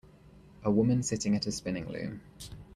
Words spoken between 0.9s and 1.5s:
sitting at